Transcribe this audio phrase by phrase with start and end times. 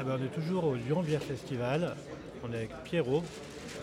[0.00, 1.94] Ah ben, on est toujours au Lyon Bière Festival.
[2.42, 3.22] On est avec Pierrot,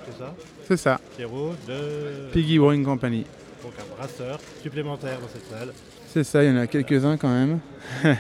[0.04, 0.34] c'est ça?
[0.68, 2.32] C'est ça, Pierrot de.
[2.34, 3.24] Piggy Brewing Company.
[3.62, 5.74] Donc un brasseur supplémentaire dans cette salle.
[6.08, 7.60] C'est ça, il y en a quelques-uns quand même.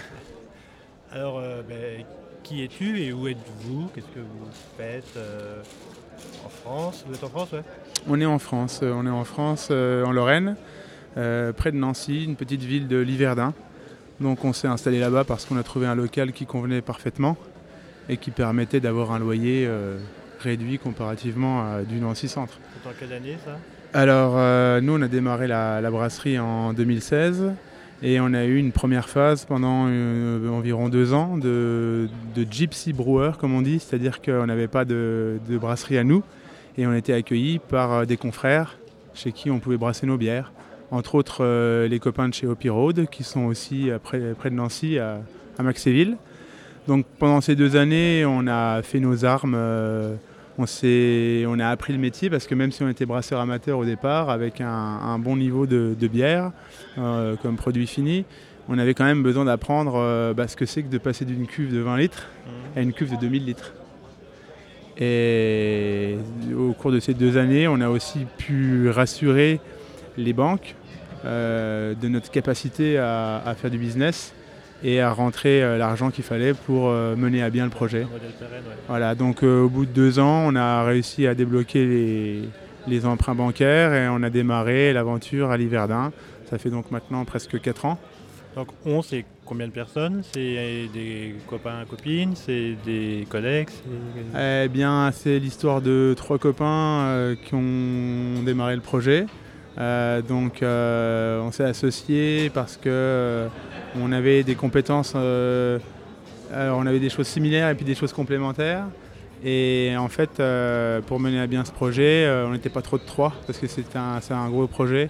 [1.11, 2.05] Alors, euh, ben,
[2.43, 3.89] qui es-tu et où êtes-vous?
[3.95, 5.63] Qu'est-ce que vous faites euh,
[6.45, 7.03] en France?
[7.07, 7.63] Vous êtes en France, ouais?
[8.07, 10.55] On est en France, euh, on est en France, en Lorraine,
[11.15, 13.55] près de Nancy, une petite ville de Liverdun.
[14.19, 17.37] Donc on s'est installé là-bas parce qu'on a trouvé un local qui convenait parfaitement
[18.09, 19.97] et qui permettait d'avoir un loyer euh,
[20.39, 22.59] réduit comparativement à du Nancy Centre.
[22.83, 23.57] C'est en quelle année ça?
[23.93, 27.53] Alors euh, nous on a démarré la, la brasserie en 2016
[28.03, 32.93] et on a eu une première phase pendant euh, environ deux ans de, de gypsy
[32.93, 36.23] brewer comme on dit, c'est-à-dire qu'on n'avait pas de, de brasserie à nous
[36.77, 38.77] et on était accueillis par des confrères
[39.13, 40.51] chez qui on pouvait brasser nos bières.
[40.91, 44.99] Entre autres les copains de chez Hopi Road qui sont aussi près, près de Nancy
[44.99, 45.21] à,
[45.57, 46.17] à Maxéville.
[46.87, 50.15] Donc pendant ces deux années on a fait nos armes, euh,
[50.57, 53.85] on, on a appris le métier parce que même si on était brasseur amateur au
[53.85, 56.51] départ avec un, bon niveau de, bière
[56.97, 58.23] euh, comme produit fini,
[58.69, 61.45] on avait quand même besoin d'apprendre euh, bah, ce que c'est que de passer d'une
[61.45, 62.29] cuve de 20 litres
[62.77, 63.73] à une cuve de 2000 litres.
[64.97, 66.17] Et
[66.57, 69.59] au cours de ces deux années, on a aussi pu rassurer
[70.17, 70.75] les banques
[71.23, 74.33] de notre capacité à faire du business
[74.83, 78.05] et à rentrer euh, l'argent qu'il fallait pour euh, mener à bien le projet.
[78.39, 78.75] Pérenne, ouais.
[78.87, 82.41] Voilà, donc euh, au bout de deux ans, on a réussi à débloquer les,
[82.87, 86.11] les emprunts bancaires et on a démarré l'aventure à Liverdun.
[86.49, 87.97] Ça fait donc maintenant presque quatre ans.
[88.55, 90.23] Donc on, c'est combien de personnes?
[90.31, 92.35] C'est des copains, copines?
[92.35, 93.69] C'est des collègues?
[93.69, 99.25] C'est- Eh bien, c'est l'histoire de trois copains qui ont démarré le projet.
[99.79, 103.47] Euh, donc, euh, on s'est associés parce que euh,
[103.99, 105.13] on avait des compétences.
[105.15, 108.85] on avait des choses similaires et puis des choses complémentaires.
[109.43, 110.41] Et en fait,
[111.05, 113.95] pour mener à bien ce projet, on n'était pas trop de trois parce que c'est
[113.95, 115.09] un, un gros projet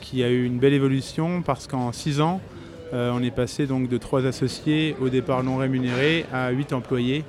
[0.00, 2.40] qui a eu une belle évolution parce qu'en six ans,
[2.92, 7.24] on est passé donc de trois associés au départ non rémunérés à huit employés.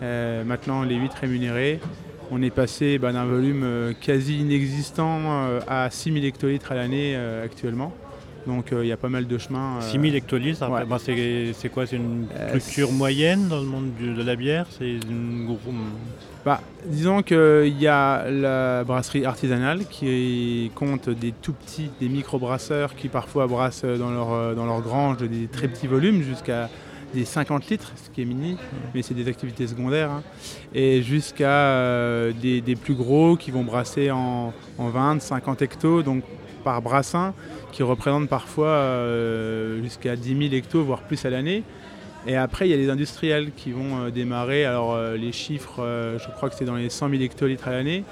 [0.00, 1.80] Maintenant, les 8 rémunérés,
[2.34, 7.14] on est passé bah, d'un volume euh, quasi inexistant euh, à 6000 hectolitres à l'année
[7.16, 7.92] euh, actuellement.
[8.46, 9.78] Donc euh, il y a pas mal de chemin.
[9.78, 10.80] euh, 6000 hectolitres, ouais.
[10.82, 11.86] représente- c'est quoi?
[11.86, 14.66] C'est une structure moyenne dans le monde du- de la bière?
[14.76, 15.46] C'est une
[16.44, 22.94] bah, disons qu'il y a la brasserie artisanale qui compte des tout petits, des micro-brasseurs
[22.96, 26.68] qui parfois brassent dans leur, dans leur grange des très petits volumes jusqu'à
[27.14, 28.56] des 50 litres, ce qui est mini,
[28.94, 30.10] mais c'est des activités secondaires.
[30.10, 30.22] hein.
[30.74, 36.02] Et jusqu'à euh, des, des plus gros qui vont brasser en, en 20, 50 hectos,
[36.02, 36.22] donc
[36.64, 37.32] par brassin,
[37.72, 41.62] qui représentent parfois euh, jusqu'à 10 000 hectos, voire plus à l'année.
[42.26, 44.64] Et après, il y a les industriels qui vont euh, démarrer.
[44.64, 45.80] Alors, les chiffres,
[46.18, 48.04] je crois que c'est dans les 100 000 hectolitres à l'année.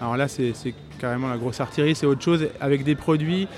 [0.00, 0.52] Alors là, c'est
[0.98, 3.48] carrément la grosse artillerie, c'est autre chose, avec des produits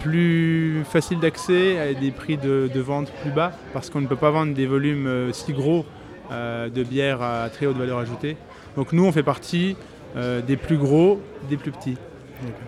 [0.00, 4.16] plus faciles d'accès, à des prix de, de vente plus bas, parce qu'on ne peut
[4.16, 5.84] pas vendre des volumes euh, si gros
[6.32, 8.36] euh, de bière à très haute valeur ajoutée.
[8.76, 9.76] Donc nous, on fait partie
[10.16, 11.96] euh, des plus gros, des plus petits.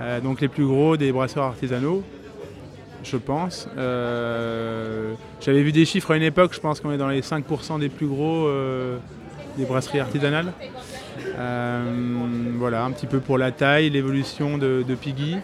[0.01, 2.03] Euh, donc les plus gros des brasseurs artisanaux,
[3.05, 3.69] je pense.
[3.77, 7.89] J'avais vu des chiffres à une époque, je pense qu'on est dans les 5% des
[7.89, 8.49] plus gros
[9.57, 10.53] des brasseries artisanales.
[12.59, 15.37] Voilà, un petit peu pour la taille, l'évolution de, de Piggy.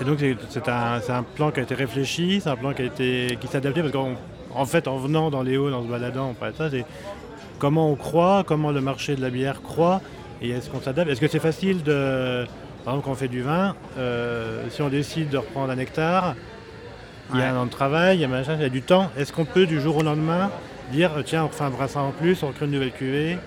[0.00, 3.38] Et donc c'est- un, plan qui a été réfléchi, c'est un plan qui a été
[3.40, 4.12] qui s'est adapté parce qu'en
[4.54, 6.84] en fait en venant dans les hauts, en se baladant, on parle de ça, c'est
[7.58, 10.00] comment on croit, comment le marché de la bière croît
[10.40, 11.10] et est-ce qu'on s'adapte?
[11.10, 12.44] Est-ce que c'est facile de
[12.84, 16.34] par exemple quand on fait du vin, euh, si on décide de reprendre un hectare,
[17.32, 18.82] il y a un an de travail, il y a machin, il y a du
[18.82, 19.10] temps.
[19.16, 20.50] Est-ce qu'on peut du jour au lendemain
[20.90, 23.38] dire tiens on refait un brassin en plus, on crée une nouvelle cuvée?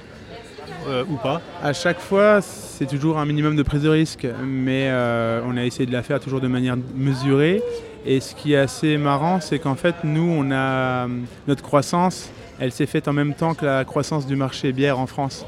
[0.88, 4.88] Euh, ou pas À chaque fois, c'est toujours un minimum de prise de risque, mais
[4.90, 7.62] euh, on a essayé de la faire toujours de manière mesurée.
[8.06, 11.08] Et ce qui est assez marrant, c'est qu'en fait, nous, on a
[11.48, 12.30] notre croissance,
[12.60, 15.46] elle s'est faite en même temps que la croissance du marché bière en France.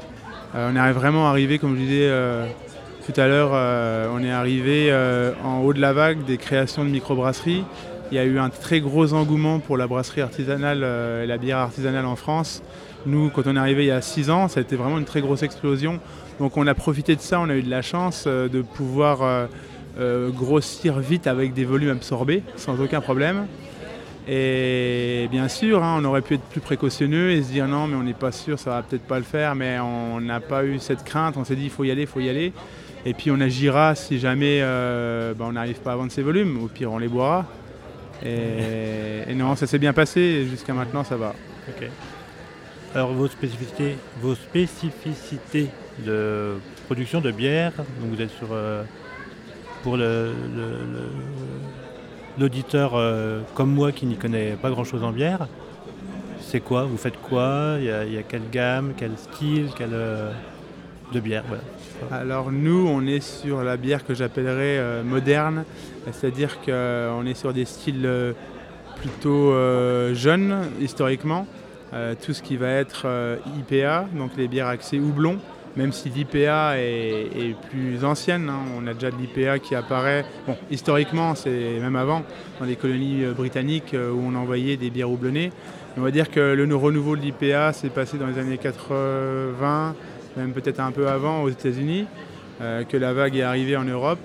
[0.54, 2.46] Euh, on est vraiment arrivé, comme je disais euh,
[3.08, 6.84] tout à l'heure, euh, on est arrivé euh, en haut de la vague des créations
[6.84, 7.64] de microbrasseries.
[8.10, 11.38] Il y a eu un très gros engouement pour la brasserie artisanale euh, et la
[11.38, 12.62] bière artisanale en France.
[13.06, 15.04] Nous, quand on est arrivé il y a 6 ans, ça a été vraiment une
[15.04, 16.00] très grosse explosion.
[16.38, 19.22] Donc on a profité de ça, on a eu de la chance euh, de pouvoir
[19.22, 19.46] euh,
[19.98, 23.46] euh, grossir vite avec des volumes absorbés, sans aucun problème.
[24.28, 27.96] Et bien sûr, hein, on aurait pu être plus précautionneux et se dire non, mais
[27.96, 30.78] on n'est pas sûr, ça va peut-être pas le faire, mais on n'a pas eu
[30.78, 32.52] cette crainte, on s'est dit il faut y aller, il faut y aller.
[33.06, 36.68] Et puis on agira si jamais bah, on n'arrive pas à vendre ces volumes, au
[36.68, 37.46] pire on les boira.
[38.22, 41.34] Et, non, ça s'est bien passé, jusqu'à maintenant ça va.
[42.94, 45.68] Alors vos spécificités, vos spécificités
[46.06, 46.54] de
[46.86, 48.82] production de bière, donc vous êtes sur euh,
[49.82, 49.98] pour
[52.38, 55.48] l'auditeur euh, comme moi qui n'y connaît pas grand chose en bière,
[56.40, 56.84] c'est quoi?
[56.84, 57.76] Vous faites quoi?
[57.78, 60.32] Il y, a, quelle gamme, quel style, quelle euh,
[61.12, 61.44] de bière?
[62.10, 65.64] Alors nous, on est sur la bière que j'appellerais moderne,
[66.10, 68.34] c'est-à-dire qu'on est sur des styles
[68.96, 69.52] plutôt
[70.14, 71.46] jeunes historiquement.
[72.22, 73.06] Tout ce qui va être
[73.58, 75.38] IPA, donc les bières axées houblon,
[75.76, 78.50] même si l'IPA est, plus ancienne.
[78.50, 78.60] Hein.
[78.78, 82.22] On a déjà de l'IPA qui apparaît, bon, historiquement, c'est même avant,
[82.60, 85.50] dans les colonies britanniques où on envoyait des bières houblonnées.
[85.98, 89.96] On va dire que le renouveau de l'IPA s'est passé dans les années 80,
[90.36, 92.06] même peut-être un peu avant aux États-Unis,
[92.60, 94.20] euh, que la vague est arrivée en Europe.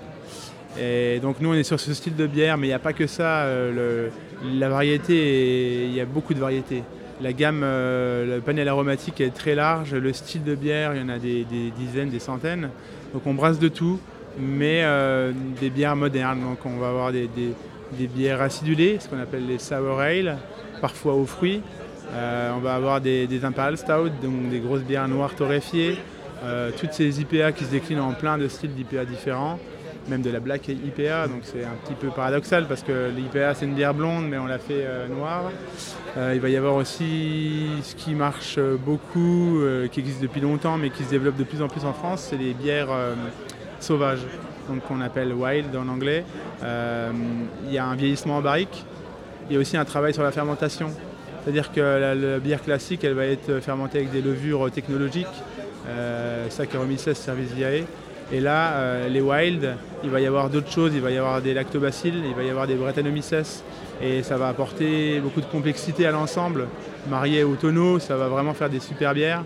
[0.80, 2.92] Et donc nous on est sur ce style de bière, mais il n'y a pas
[2.92, 3.46] que ça.
[3.46, 4.08] Euh,
[4.44, 6.84] la variété, il y a beaucoup de variétés.
[7.20, 9.94] La gamme, euh, le panel aromatique est très large.
[9.94, 11.44] Le style de bière, il y en a des,
[11.76, 12.70] dizaines, des centaines.
[13.12, 14.00] Donc on brasse de tout,
[14.38, 14.84] mais
[15.60, 16.40] des bières modernes.
[16.40, 17.28] Donc on va avoir des,
[17.92, 20.38] des bières acidulées, ce qu'on appelle les sour ale,
[20.80, 21.62] parfois aux fruits.
[22.12, 25.96] Euh, on va avoir des, Imperial Stout, donc des grosses bières noires torréfiées.
[26.44, 29.58] Euh, toutes ces IPA qui se déclinent en plein de styles d'IPA différents,
[30.08, 33.64] même de la Black IPA, donc c'est un petit peu paradoxal parce que l'IPA c'est
[33.64, 35.50] une bière blonde mais on la fait euh, noire.
[36.16, 39.60] il va y avoir aussi ce qui marche beaucoup,
[39.90, 42.36] qui existe depuis longtemps mais qui se développe de plus en plus en France, c'est
[42.36, 42.90] les bières
[43.80, 44.26] sauvages,
[44.68, 46.24] donc qu'on appelle wild en anglais.
[46.62, 48.84] Il y a un vieillissement en barrique,
[49.48, 50.90] il y a aussi un travail sur la fermentation.
[51.44, 55.26] C'est-à-dire que la, bière classique, elle va être fermentée avec des levures technologiques,
[55.88, 57.84] euh, Saccharomyces cerevisiae.
[58.32, 61.42] Et là, euh, les wild, il va y avoir d'autres choses, il va y avoir
[61.42, 63.62] des lactobacilles, il va y avoir des Brettanomyces,
[64.02, 66.68] et ça va apporter beaucoup de complexité à l'ensemble.
[67.08, 69.44] Marié au tonneau, ça va vraiment faire des super bières.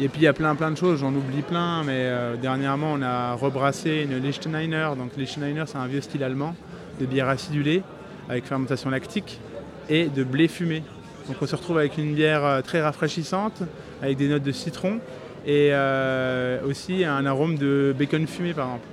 [0.00, 2.92] Et puis il y a plein plein de choses, j'en oublie plein, mais euh, dernièrement
[2.92, 4.90] on a rebrassé une Lichtenheiner.
[4.96, 6.54] Donc Lichtenheiner c'est un vieux style allemand
[7.00, 7.82] de bière acidulée
[8.28, 9.40] avec fermentation lactique
[9.88, 10.84] et de blé fumé.
[11.26, 13.60] Donc on se retrouve avec une bière euh, très rafraîchissante,
[14.00, 15.00] avec des notes de citron
[15.48, 18.86] et euh, aussi un arôme de bacon fumé par exemple.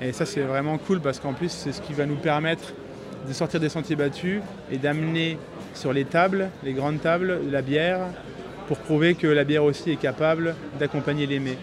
[0.00, 2.72] Et ça c'est vraiment cool parce qu'en plus c'est ce qui va nous permettre
[3.26, 4.40] de sortir des sentiers battus
[4.70, 5.38] et d'amener
[5.74, 7.98] sur les tables, les grandes tables, la bière
[8.68, 11.58] pour prouver que la bière aussi est capable d'accompagner les mets.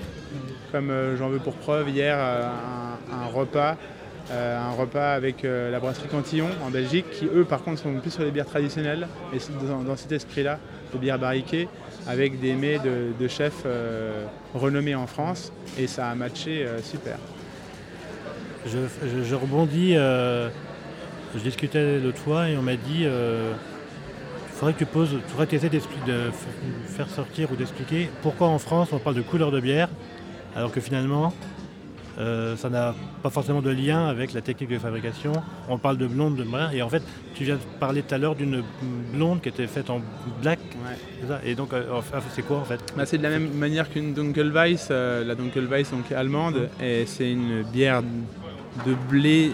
[0.73, 3.77] Comme euh, j'en veux pour preuve hier un repas
[4.31, 7.93] euh, un repas avec euh, la brasserie Cantillon en Belgique, qui eux par contre sont
[7.93, 9.37] plus sur les bières traditionnelles, et
[9.85, 10.57] dans, cet esprit-là,
[10.93, 11.67] de bières barriquées,
[12.07, 14.25] avec des mets de, chefs euh,
[14.55, 17.17] renommés en France, et ça a matché super.
[18.65, 25.11] Je, rebondis, je discutais l'autre fois et on m'a dit il faudrait que tu poses,
[25.11, 26.31] il faudrait que tu essaies de
[26.87, 29.89] faire sortir ou d'expliquer pourquoi en France on parle de couleur de bière,
[30.55, 31.31] alors que finalement
[32.17, 35.33] euh, ça n'a pas forcément de lien avec la technique de fabrication.
[35.67, 37.03] On parle de blonde, de brun, et en fait,
[37.35, 38.63] tu viens de parler tout à l'heure d'une
[39.13, 40.01] blonde qui était faite en
[40.41, 40.59] black.
[41.43, 41.83] Et donc, euh,
[42.33, 45.91] c'est quoi en fait bah, C'est de la même manière qu'une Dunkelweiss, euh, la Dunkelweiss
[45.91, 48.01] donc allemande, et c'est une bière
[48.85, 49.51] de blé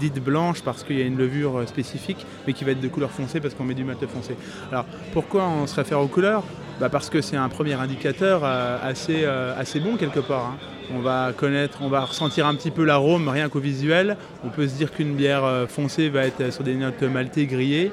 [0.00, 3.10] dite blanche parce qu'il y a une levure spécifique, mais qui va être de couleur
[3.10, 4.36] foncée parce qu'on met du mate foncé.
[4.70, 6.42] Alors pourquoi on se réfère aux couleurs?
[6.80, 10.46] Bah, Parce que c'est un premier indicateur assez, assez bon quelque part.
[10.46, 14.16] Hein on va connaître, on va ressentir un petit peu l'arôme rien qu'au visuel.
[14.44, 17.92] On peut se dire qu'une bière euh, foncée va être sur des notes maltées grillées,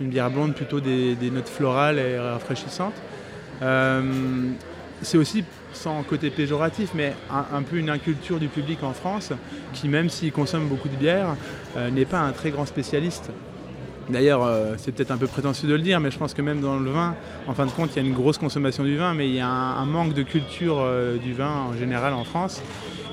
[0.00, 2.94] une bière blonde plutôt des, notes florales et rafraîchissantes.
[3.62, 4.02] Euh,
[5.02, 9.32] c'est aussi sans côté péjoratif, mais un, peu une inculture du public en France
[9.72, 11.36] qui, même s'il consomme beaucoup de bière,
[11.76, 13.30] euh, n'est pas un très grand spécialiste.
[14.08, 16.60] D'ailleurs, euh, c'est peut-être un peu prétentieux de le dire, mais je pense que même
[16.60, 17.14] dans le vin,
[17.46, 19.40] en fin de compte, il y a une grosse consommation du vin, mais il y
[19.40, 22.62] a un, manque de culture euh, du vin en général en France.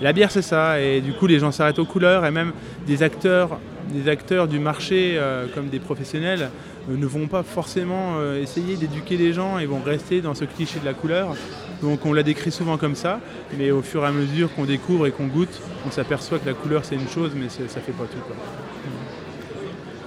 [0.01, 2.53] la bière, c'est ça, et du coup, les gens s'arrêtent aux couleurs, et même
[2.87, 3.59] des acteurs,
[3.93, 6.49] des acteurs du marché, euh, comme des professionnels,
[6.87, 10.85] ne vont pas forcément essayer d'éduquer les gens et vont rester dans ce cliché de
[10.85, 11.35] la couleur.
[11.83, 13.19] Donc on la décrit souvent comme ça,
[13.59, 16.55] mais au fur et à mesure qu'on découvre et qu'on goûte, on s'aperçoit que la
[16.55, 18.33] couleur c'est une chose, mais ça fait pas tout.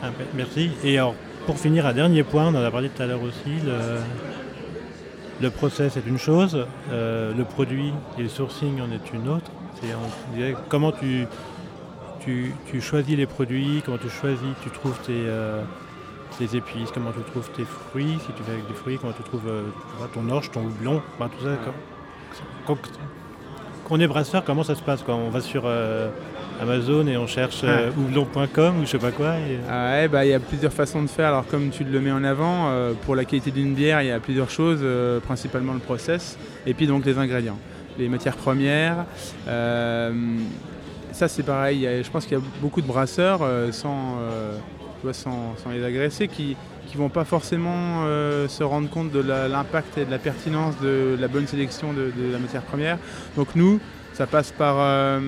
[0.02, 0.70] Ah, merci.
[0.82, 1.14] Et alors,
[1.46, 3.54] pour finir, un dernier point, on en a parlé tout à l'heure aussi,
[5.40, 9.50] le, process est une chose, euh, le produit et le sourcing en est une autre.
[10.68, 11.26] comment tu,
[12.20, 15.62] tu, choisis les produits, comment tu choisis, tu trouves tes, euh,
[16.40, 19.48] épices, comment tu trouves tes fruits, si tu fais avec des fruits, comment tu trouves
[19.48, 19.62] euh,
[20.12, 21.56] ton orge, ton houblon, tout ça.
[23.92, 26.08] On est brasseur, comment ça se passe quand On va sur euh,
[26.60, 29.34] Amazon et on cherche euh, houblon.com ou je sais pas quoi.
[29.36, 31.28] et- Ah ouais, bah, il y a plusieurs façons de faire.
[31.28, 34.10] Alors comme tu le mets en avant, euh, pour la qualité d'une bière, il y
[34.10, 37.58] a plusieurs choses, euh, principalement le process, et puis donc les ingrédients,
[37.98, 39.04] les matières premières.
[39.48, 40.12] Euh,
[41.12, 45.54] ça c'est pareil, a- je pense qu'il y a beaucoup de brasseurs, euh, euh, sans,
[45.62, 46.56] sans les agresser, qui
[46.92, 51.16] qui vont pas forcément euh, se rendre compte de l'impact et de la pertinence de
[51.18, 52.98] la bonne sélection de, la matière première.
[53.34, 53.80] Donc nous,
[54.12, 55.18] ça passe par euh,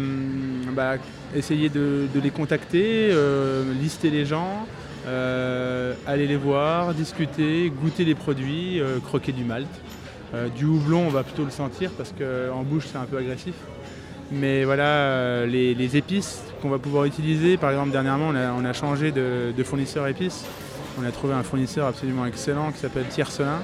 [0.73, 0.97] bah,
[1.35, 4.66] essayer de, les contacter, euh, lister les gens,
[6.06, 9.68] aller les voir, discuter, goûter les produits, croquer du malt.
[10.56, 13.54] Du houblon, on va plutôt le sentir parce qu'en bouche, c'est un peu agressif.
[14.33, 19.62] Mais voilà, les, épices qu'on va pouvoir utiliser, par exemple, dernièrement, on a, changé de
[19.62, 20.44] fournisseur épices.
[21.00, 23.60] On a trouvé un fournisseur absolument excellent qui s'appelle Tiercelin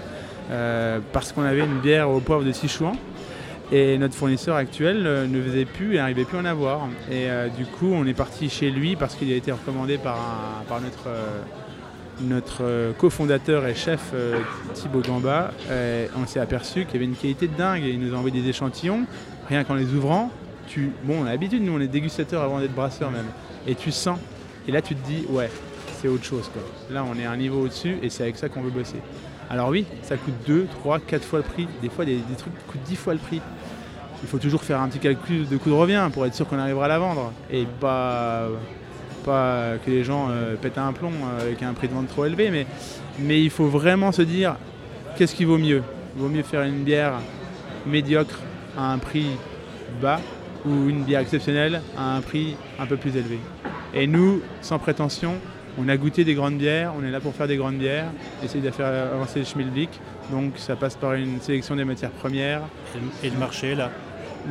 [0.50, 2.94] euh, parce qu'on avait une bière au poivre de Sichuan.
[3.72, 6.88] Et notre fournisseur actuel euh, ne faisait plus et n'arrivait plus à en avoir.
[7.08, 10.18] Et euh, du coup, on est parti chez lui parce qu'il a été recommandé par,
[10.82, 11.08] notre,
[12.22, 14.12] notre cofondateur et chef
[14.74, 15.52] Thibaut Gamba.
[16.20, 18.40] On s'est aperçu qu'il y avait une qualité de dingue et il nous a envoyé
[18.40, 19.04] des échantillons.
[19.48, 20.32] Rien qu'en les ouvrant,
[20.66, 20.90] tu...
[21.04, 23.26] bon, on a l'habitude, nous on est dégustateurs avant d'être brasseurs même.
[23.68, 24.18] Et tu sens.
[24.66, 25.50] Et là, tu te dis, ouais,
[26.00, 26.50] c'est autre chose.
[26.52, 26.62] Quoi.
[26.90, 29.00] Là, on est à un niveau au-dessus et c'est avec ça qu'on veut bosser.
[29.50, 31.68] Alors oui, ça coûte 2, 3, 4 fois le prix.
[31.82, 33.40] Des fois, des, trucs coûtent 10 fois le prix.
[34.22, 36.58] Il faut toujours faire un petit calcul de coût de revient pour être sûr qu'on
[36.58, 37.32] arrivera à la vendre.
[37.50, 38.48] Et pas,
[39.24, 42.24] pas que les gens euh, pètent un plomb euh, avec un prix de vente trop
[42.24, 42.50] élevé.
[42.50, 42.66] Mais,
[43.18, 44.56] mais il faut vraiment se dire,
[45.16, 45.82] qu'est-ce qui vaut mieux?
[46.16, 47.14] Il vaut mieux faire une bière
[47.86, 48.38] médiocre
[48.76, 49.26] à un prix
[50.00, 50.20] bas
[50.64, 53.38] ou une bière exceptionnelle à un prix un peu plus élevé?
[53.94, 55.34] Et nous, sans prétention,
[55.78, 58.06] on a goûté des grandes bières, on est là pour faire des grandes bières,
[58.44, 59.90] essayer de faire avancer le schmilblick.
[60.30, 62.62] Donc ça passe par une sélection des matières premières.
[63.22, 63.90] et le- marché là.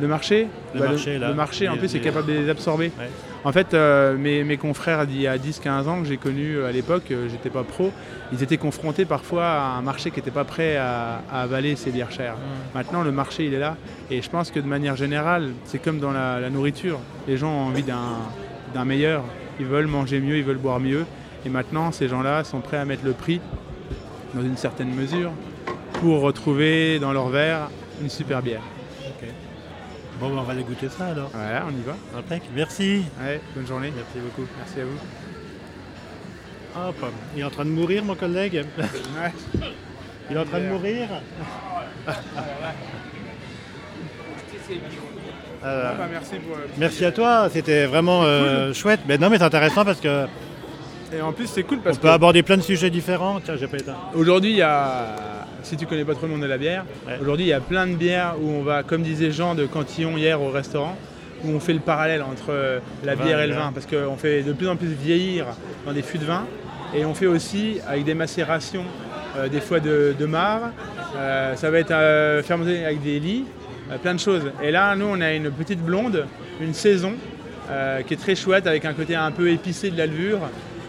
[0.00, 1.28] Le marché, Le bah, marché, là.
[1.30, 2.92] le marché, en Les- plus est capable de les absorber.
[2.98, 3.08] Ouais.
[3.42, 6.68] En fait, euh, mes, mes confrères d'il y a 10-15 ans que j'ai connus euh,
[6.68, 7.90] à l'époque, euh, j'étais pas pro,
[8.32, 11.90] ils étaient confrontés parfois à un marché qui n'était pas prêt à, à avaler ces
[11.90, 12.36] bières chères.
[12.72, 13.76] Maintenant, le marché, il est là.
[14.12, 17.00] Et je pense que de manière générale, c'est comme dans la, la nourriture.
[17.26, 19.24] Les gens ont envie d'un meilleur.
[19.60, 21.04] Ils veulent manger mieux, ils veulent boire mieux.
[21.44, 23.42] Et maintenant, ces gens-là sont prêts à mettre le prix
[24.34, 25.32] dans une certaine mesure
[26.00, 27.68] pour retrouver dans leur verre
[28.00, 28.62] une super bière.
[30.18, 31.28] Bon, ben, on va aller goûter ça alors.
[31.34, 31.94] Voilà, on y va.
[32.18, 32.42] Impec.
[32.54, 33.04] Merci.
[33.22, 33.92] Ouais, bonne journée.
[33.94, 34.48] Merci beaucoup.
[34.56, 34.98] Merci à vous.
[36.88, 37.12] Hop.
[37.36, 38.64] Il est en train de mourir, mon collègue.
[38.78, 39.32] Ouais.
[40.30, 41.08] Il est en train de mourir.
[45.64, 46.56] Euh, merci pour.
[46.78, 49.00] merci à toi, c'était vraiment euh, chouette.
[49.06, 50.24] Mais non, mais c'est intéressant parce que
[51.14, 53.40] Et en plus, c'est cool on parce peut que aborder plein de sujets différents.
[53.44, 53.96] Tiens, j'ai pas éteint.
[54.14, 55.16] aujourd'hui, il y a.
[55.62, 57.18] Si tu connais pas trop le monde de la bière, Ouais.
[57.20, 60.16] aujourd'hui, il y a plein de bières où on va, comme disait Jean de Cantillon
[60.16, 60.96] hier au restaurant,
[61.44, 63.70] où on fait le parallèle entre euh, la bière et et le vin.
[63.74, 65.44] Parce qu'on fait de plus en plus vieillir
[65.84, 66.46] dans des fûts de vin.
[66.94, 68.84] Et on fait aussi avec des macérations,
[69.36, 70.62] euh, des fois de, de marc.
[71.16, 73.59] Euh, ça va être euh, fermenté avec des lits, euh,
[73.98, 74.50] plein de choses.
[74.62, 76.26] Et là, nous, on a une petite blonde,
[76.60, 77.12] une saison,
[77.70, 80.40] euh, qui est très chouette, avec un côté un peu épicé de la levure,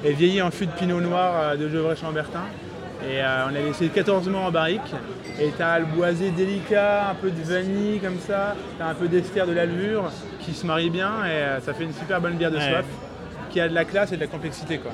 [0.03, 2.43] et vieillie en fût de pinot noir euh, de Gevrey-Chambertin.
[3.03, 4.81] Et euh, on a laissé 14 mois en barrique.
[5.39, 8.93] Et tu as le boisé délicat, un peu de vanille comme ça, tu as un
[8.93, 12.21] peu d'ester de la levure qui se marie bien, et euh, ça fait une super
[12.21, 12.69] bonne bière de Ouais.
[12.69, 12.85] soif,
[13.49, 14.77] qui a de la classe et de la complexité.
[14.77, 14.91] quoi.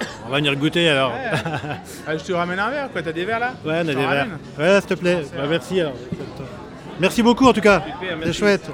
[0.26, 1.10] On va venir goûter alors.
[1.10, 1.38] Ouais,
[2.06, 3.02] ah, je te ramène un verre, quoi.
[3.02, 4.08] T'as des verres là Ouais, on a des verres.
[4.08, 5.22] ramène Ouais, s'il te plaît.
[5.36, 5.94] Bah, merci alors.
[7.00, 7.82] Merci beaucoup en tout cas.
[8.24, 8.70] C'est chouette.